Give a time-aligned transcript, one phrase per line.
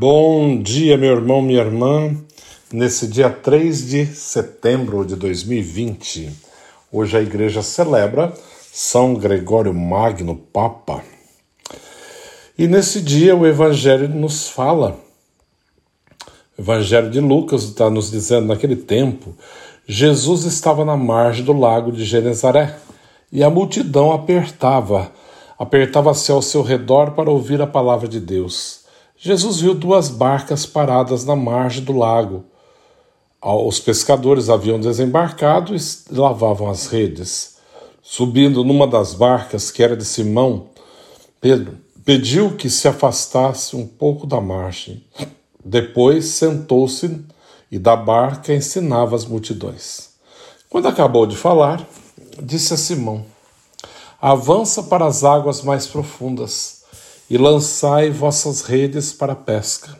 [0.00, 2.16] Bom dia, meu irmão, minha irmã.
[2.72, 6.30] Nesse dia 3 de setembro de 2020,
[6.92, 8.32] hoje a igreja celebra
[8.72, 11.02] São Gregório Magno, Papa.
[12.56, 14.96] E nesse dia o Evangelho nos fala,
[16.56, 19.34] o Evangelho de Lucas está nos dizendo, naquele tempo,
[19.84, 22.76] Jesus estava na margem do lago de Genezaré
[23.32, 25.10] e a multidão apertava,
[25.58, 28.86] apertava-se ao seu redor para ouvir a palavra de Deus.
[29.20, 32.44] Jesus viu duas barcas paradas na margem do lago.
[33.42, 37.56] Os pescadores haviam desembarcado e lavavam as redes.
[38.00, 40.68] Subindo numa das barcas, que era de Simão,
[41.40, 45.04] Pedro pediu que se afastasse um pouco da margem.
[45.64, 47.20] Depois sentou-se
[47.72, 50.10] e da barca ensinava as multidões.
[50.70, 51.84] Quando acabou de falar,
[52.40, 53.26] disse a Simão:
[54.22, 56.77] Avança para as águas mais profundas
[57.28, 59.96] e lançai vossas redes para a pesca.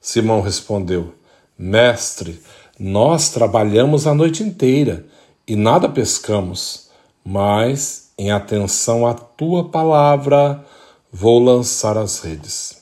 [0.00, 1.14] Simão respondeu:
[1.58, 2.40] Mestre,
[2.78, 5.06] nós trabalhamos a noite inteira
[5.46, 6.88] e nada pescamos,
[7.24, 10.64] mas, em atenção à tua palavra,
[11.12, 12.80] vou lançar as redes.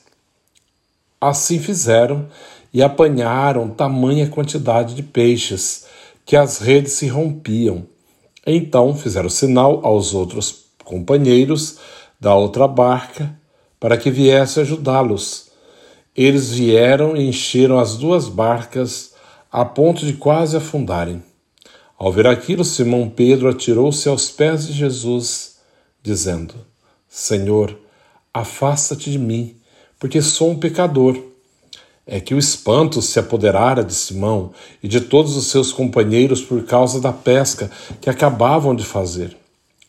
[1.21, 2.29] Assim fizeram
[2.73, 5.87] e apanharam tamanha quantidade de peixes
[6.25, 7.87] que as redes se rompiam.
[8.47, 11.79] Então fizeram sinal aos outros companheiros
[12.19, 13.39] da outra barca
[13.79, 15.49] para que viesse ajudá-los.
[16.17, 19.15] Eles vieram e encheram as duas barcas
[19.51, 21.23] a ponto de quase afundarem.
[21.97, 25.57] Ao ver aquilo, Simão Pedro atirou-se aos pés de Jesus,
[26.03, 26.55] dizendo:
[27.09, 27.77] Senhor,
[28.33, 29.57] afasta-te de mim,
[29.99, 31.19] porque sou um pecador.
[32.07, 34.53] É que o espanto se apoderara de Simão
[34.83, 39.37] e de todos os seus companheiros por causa da pesca que acabavam de fazer.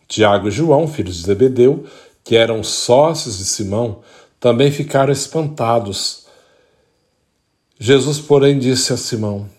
[0.06, 1.86] Tiago e João, filhos de Zebedeu,
[2.30, 4.02] que eram sócios de Simão,
[4.40, 6.28] também ficaram espantados.
[7.80, 9.50] Jesus, porém, disse a Simão: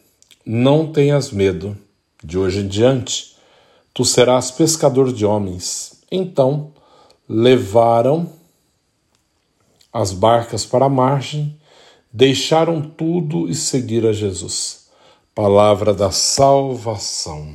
[0.47, 1.77] Não tenhas medo,
[2.23, 3.35] de hoje em diante
[3.93, 6.01] tu serás pescador de homens.
[6.13, 6.73] Então
[7.29, 8.33] levaram
[9.93, 11.59] as barcas para a margem,
[12.13, 14.87] deixaram tudo e seguiram a Jesus.
[15.35, 17.53] Palavra da salvação.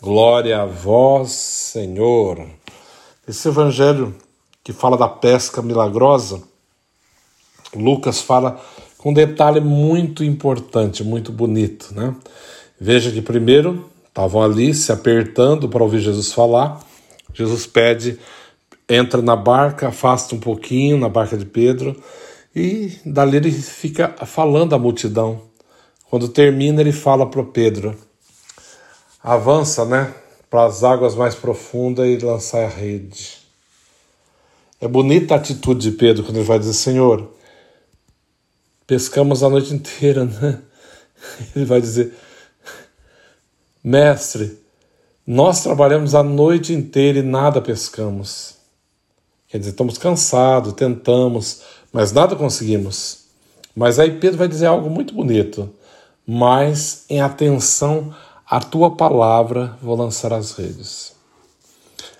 [0.00, 2.61] Glória a vós, Senhor.
[3.32, 4.14] Esse evangelho
[4.62, 6.42] que fala da pesca milagrosa,
[7.74, 8.60] Lucas fala
[8.98, 12.14] com um detalhe muito importante, muito bonito, né?
[12.78, 16.84] Veja que primeiro estavam ali se apertando para ouvir Jesus falar.
[17.32, 18.18] Jesus pede,
[18.86, 21.98] entra na barca, afasta um pouquinho na barca de Pedro
[22.54, 25.40] e dali ele fica falando à multidão.
[26.10, 27.96] Quando termina, ele fala para Pedro:
[29.24, 30.12] avança, né?
[30.52, 33.38] Para as águas mais profundas e lançar a rede.
[34.78, 37.32] É bonita a atitude de Pedro quando ele vai dizer: Senhor,
[38.86, 40.60] pescamos a noite inteira, né?
[41.56, 42.12] Ele vai dizer:
[43.82, 44.58] Mestre,
[45.26, 48.56] nós trabalhamos a noite inteira e nada pescamos.
[49.48, 53.24] Quer dizer, estamos cansados, tentamos, mas nada conseguimos.
[53.74, 55.70] Mas aí Pedro vai dizer algo muito bonito.
[56.26, 58.14] Mas em atenção
[58.52, 61.14] a tua palavra vou lançar as redes.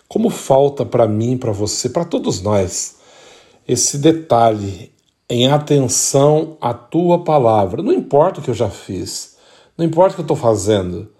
[0.08, 2.96] Como falta para mim, para você, para todos nós,
[3.69, 4.90] esse detalhe
[5.29, 7.82] em atenção à tua palavra.
[7.82, 9.37] Não importa o que eu já fiz,
[9.76, 11.12] não importa o que eu estou fazendo,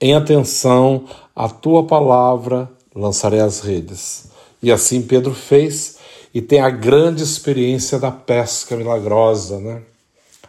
[0.00, 1.04] em atenção
[1.36, 4.28] à tua palavra lançarei as redes.
[4.62, 5.98] E assim Pedro fez
[6.32, 9.82] e tem a grande experiência da pesca milagrosa, né?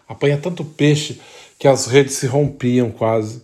[0.08, 1.20] Apanha tanto peixe
[1.60, 3.44] que as redes se rompiam quase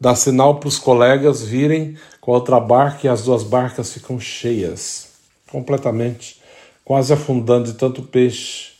[0.00, 4.18] dá sinal para os colegas virem com a outra barca e as duas barcas ficam
[4.18, 5.08] cheias,
[5.50, 6.40] completamente,
[6.84, 8.72] quase afundando de tanto peixe.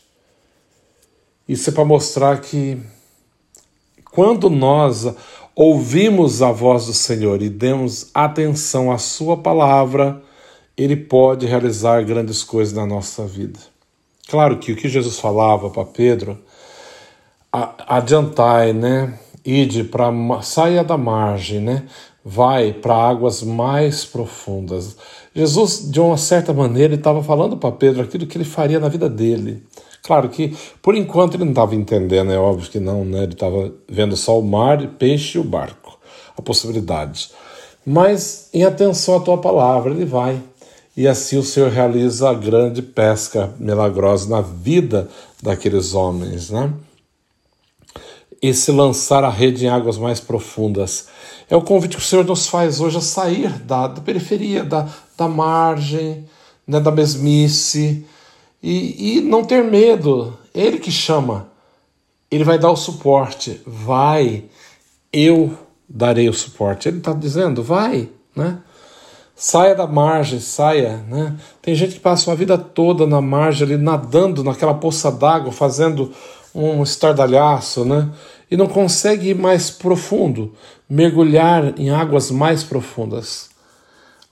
[1.47, 2.81] Isso é para mostrar que
[4.11, 5.07] quando nós
[5.55, 10.23] ouvimos a voz do Senhor e demos atenção à Sua palavra,
[10.77, 13.61] Ele pode realizar grandes coisas na nossa vida.
[14.27, 16.39] Claro que o que Jesus falava para Pedro,
[17.53, 19.19] adiantai, né?
[19.45, 20.11] Ide para
[20.43, 21.85] saia da margem, né?
[22.25, 24.97] Vai para águas mais profundas.
[25.35, 29.09] Jesus, de uma certa maneira, estava falando para Pedro aquilo que ele faria na vida
[29.09, 29.63] dele.
[30.03, 33.25] Claro que, por enquanto, ele não estava entendendo, é óbvio que não, né?
[33.25, 35.99] Ele estava vendo só o mar, peixe e o barco,
[36.37, 37.31] a possibilidade.
[37.85, 40.41] Mas, em atenção à tua palavra, ele vai.
[40.97, 45.09] E assim o Senhor realiza a grande pesca milagrosa na vida
[45.43, 46.73] daqueles homens, né?
[48.41, 51.09] Esse lançar a rede em águas mais profundas.
[51.49, 54.89] É o convite que o Senhor nos faz hoje a sair da, da periferia, da,
[55.17, 56.25] da margem,
[56.67, 58.07] né, da mesmice,
[58.63, 61.49] e, e não ter medo Ele que chama,
[62.31, 63.61] ele vai dar o suporte.
[63.67, 64.45] Vai,
[65.13, 65.57] eu
[65.89, 66.89] darei o suporte.
[66.89, 68.59] Ele está dizendo, vai, né?
[69.37, 71.37] Saia da margem, saia, né?
[71.61, 76.13] Tem gente que passa uma vida toda na margem, ali nadando naquela poça d'água, fazendo
[76.55, 78.09] um estardalhaço, né?
[78.51, 80.55] E não consegue ir mais profundo,
[80.89, 83.49] mergulhar em águas mais profundas,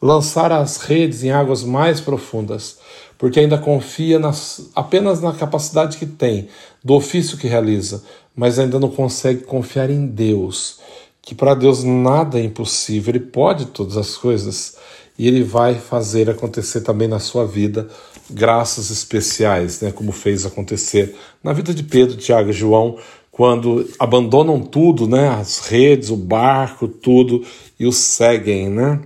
[0.00, 2.78] lançar as redes em águas mais profundas,
[3.18, 6.48] porque ainda confia nas, apenas na capacidade que tem,
[6.84, 8.04] do ofício que realiza,
[8.34, 10.78] mas ainda não consegue confiar em Deus,
[11.20, 14.76] que para Deus nada é impossível, Ele pode todas as coisas
[15.18, 17.88] e Ele vai fazer acontecer também na sua vida
[18.32, 22.98] graças especiais, né, como fez acontecer na vida de Pedro, Tiago e João,
[23.30, 27.44] quando abandonam tudo, né, as redes, o barco, tudo,
[27.78, 29.00] e o seguem, né?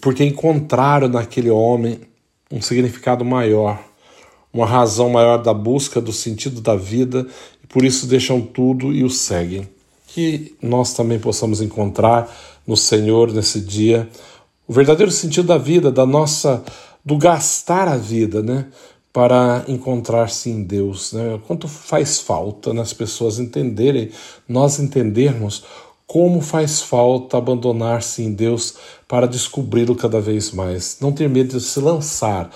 [0.00, 2.00] Porque encontraram naquele homem
[2.50, 3.80] um significado maior,
[4.52, 7.26] uma razão maior da busca do sentido da vida,
[7.62, 9.68] e por isso deixam tudo e o seguem.
[10.08, 12.28] Que nós também possamos encontrar
[12.66, 14.08] no Senhor nesse dia
[14.66, 16.62] o verdadeiro sentido da vida, da nossa
[17.08, 18.66] do gastar a vida, né?
[19.10, 21.40] Para encontrar-se em Deus, né?
[21.46, 24.10] Quanto faz falta nas pessoas entenderem,
[24.46, 25.64] nós entendermos
[26.06, 28.74] como faz falta abandonar-se em Deus
[29.08, 30.98] para descobri-lo cada vez mais.
[31.00, 32.50] Não ter medo de se lançar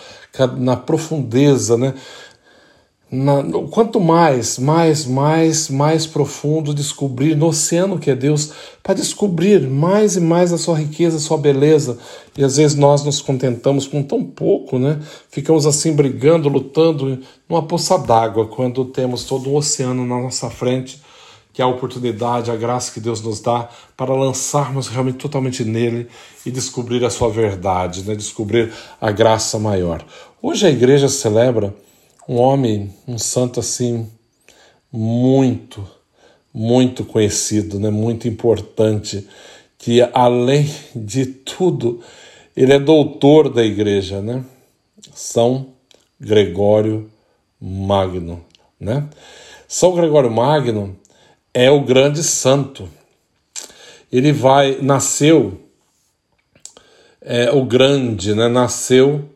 [0.58, 1.94] na profundeza, né?
[3.14, 9.69] Na, quanto mais, mais, mais, mais profundo descobrir no oceano que é Deus, para descobrir
[9.69, 11.99] mais e mais a sua riqueza, a sua beleza.
[12.35, 14.99] E às vezes nós nos contentamos com tão pouco, né?
[15.29, 20.99] Ficamos assim brigando, lutando numa poça d'água, quando temos todo um oceano na nossa frente,
[21.53, 26.08] que é a oportunidade, a graça que Deus nos dá para lançarmos realmente totalmente nele
[26.46, 28.15] e descobrir a sua verdade, né?
[28.15, 30.03] descobrir a graça maior.
[30.41, 31.75] Hoje a igreja celebra
[32.29, 34.08] um homem, um santo assim,
[34.91, 35.86] muito,
[36.52, 37.91] muito conhecido, né?
[37.91, 39.26] muito importante,
[39.79, 42.00] que além de tudo,
[42.56, 44.44] ele é doutor da igreja, né?
[45.12, 45.69] São
[46.20, 47.10] Gregório
[47.60, 48.44] Magno,
[48.79, 49.08] né?
[49.67, 50.96] São Gregório Magno
[51.52, 52.88] é o grande santo.
[54.12, 55.60] Ele vai, nasceu,
[57.20, 58.48] é, o grande, né?
[58.48, 59.29] Nasceu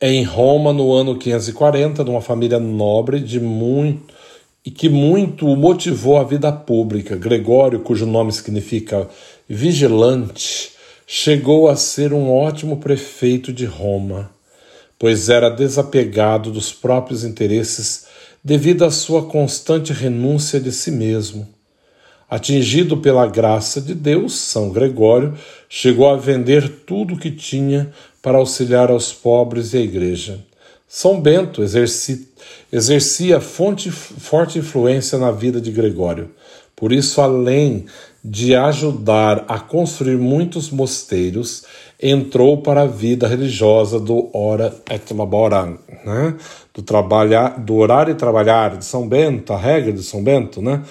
[0.00, 4.14] em Roma no ano 540, numa família nobre de muito
[4.64, 7.16] e que muito o motivou à vida pública.
[7.16, 9.08] Gregório, cujo nome significa
[9.48, 10.72] vigilante,
[11.06, 14.30] chegou a ser um ótimo prefeito de Roma,
[14.98, 18.06] pois era desapegado dos próprios interesses
[18.44, 21.48] devido à sua constante renúncia de si mesmo.
[22.30, 25.34] Atingido pela graça de Deus, São Gregório
[25.68, 27.90] chegou a vender tudo o que tinha
[28.22, 30.38] para auxiliar aos pobres e à igreja.
[30.86, 32.18] São Bento exercia,
[32.72, 36.30] exercia fonte, forte influência na vida de Gregório.
[36.76, 37.86] Por isso, além
[38.24, 41.64] de ajudar a construir muitos mosteiros,
[42.00, 45.66] entrou para a vida religiosa do ora et labora,
[46.04, 46.36] né?
[46.72, 50.82] do, trabalhar, do orar e trabalhar de São Bento, a regra de São Bento, né?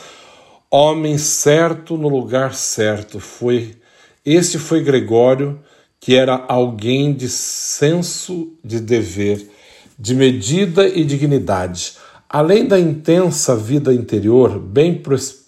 [0.72, 3.76] Homem certo no lugar certo foi.
[4.24, 5.60] Este foi Gregório,
[6.00, 9.50] que era alguém de senso de dever,
[9.98, 11.94] de medida e dignidade.
[12.30, 15.02] Além da intensa vida interior, bem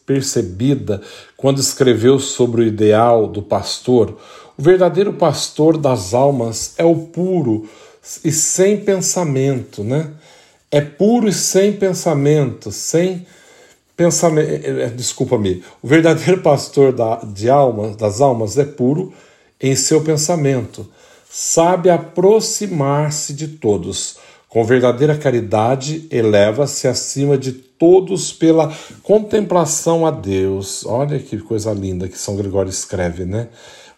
[0.07, 0.99] percebida
[1.37, 4.17] quando escreveu sobre o ideal do pastor,
[4.57, 7.69] o verdadeiro pastor das almas é o puro
[8.25, 10.13] e sem pensamento, né?
[10.71, 13.27] É puro e sem pensamento, sem
[14.01, 14.49] pensamento.
[14.49, 15.63] Eh, eh, desculpa-me.
[15.81, 19.13] O verdadeiro pastor da, de almas, das almas é puro
[19.59, 20.87] em seu pensamento,
[21.29, 24.17] sabe aproximar-se de todos.
[24.49, 30.85] Com verdadeira caridade, eleva-se acima de todos pela contemplação a Deus.
[30.85, 33.47] Olha que coisa linda que São Gregório escreve, né?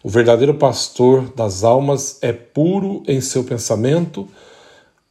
[0.02, 4.28] O verdadeiro pastor das almas é puro em seu pensamento,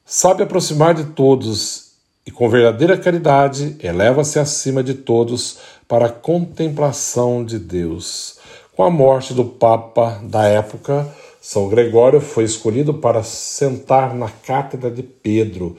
[0.06, 1.83] sabe aproximar de todos
[2.25, 8.38] e, com verdadeira caridade, eleva-se acima de todos para a contemplação de Deus.
[8.75, 11.08] Com a morte do Papa da época,
[11.42, 15.75] São Gregório foi escolhido para sentar na cátedra de Pedro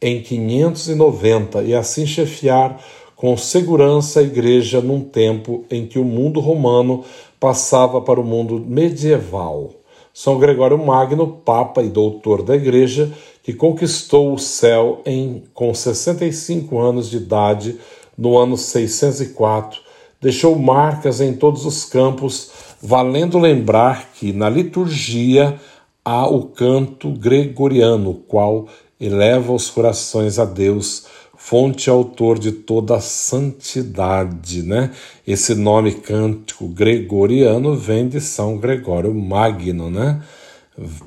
[0.00, 2.80] em 590 e assim chefiar
[3.16, 7.04] com segurança a igreja num tempo em que o mundo romano
[7.40, 9.72] passava para o mundo medieval.
[10.20, 16.76] São Gregório Magno, Papa e doutor da Igreja, que conquistou o céu em, com 65
[16.76, 17.76] anos de idade
[18.16, 19.80] no ano 604
[20.20, 22.50] deixou marcas em todos os campos,
[22.82, 25.60] valendo lembrar que na liturgia
[26.04, 28.66] há o canto gregoriano, qual
[29.00, 31.06] eleva os corações a Deus,
[31.38, 34.90] fonte e autor de toda a santidade, né?
[35.26, 40.20] Esse nome cântico gregoriano vem de São Gregório Magno, né?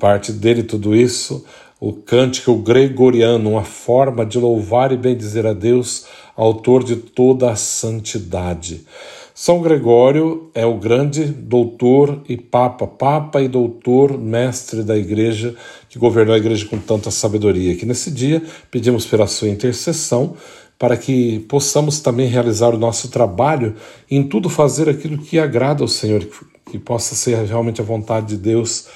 [0.00, 1.44] Parte dele tudo isso,
[1.78, 7.56] o cântico gregoriano, uma forma de louvar e bendizer a Deus, autor de toda a
[7.56, 8.86] santidade.
[9.34, 15.56] São Gregório é o grande doutor e papa, papa e doutor, mestre da igreja,
[15.92, 17.76] que governou a igreja com tanta sabedoria.
[17.76, 20.34] Que nesse dia pedimos pela sua intercessão
[20.78, 23.76] para que possamos também realizar o nosso trabalho
[24.10, 26.26] em tudo fazer aquilo que agrada ao Senhor,
[26.70, 28.86] que possa ser realmente a vontade de Deus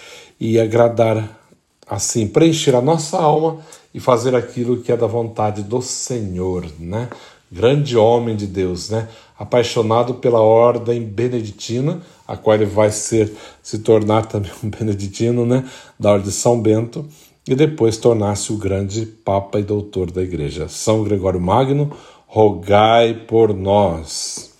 [0.40, 1.38] e agradar
[1.86, 3.58] assim, preencher a nossa alma
[3.92, 7.10] e fazer aquilo que é da vontade do Senhor, né?
[7.50, 9.08] Grande homem de Deus, né?
[9.38, 15.68] apaixonado pela ordem beneditina, a qual ele vai ser se tornar também um beneditino, né,
[15.98, 17.06] da ordem de São Bento,
[17.48, 20.68] e depois tornar-se o grande papa e doutor da igreja.
[20.68, 21.92] São Gregório Magno,
[22.26, 24.52] rogai por nós.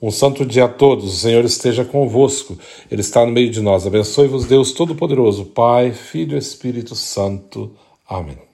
[0.00, 2.56] Um santo dia a todos, o Senhor esteja convosco,
[2.90, 3.86] Ele está no meio de nós.
[3.86, 7.72] Abençoe-vos, Deus Todo-Poderoso, Pai, Filho e Espírito Santo.
[8.08, 8.49] Amém.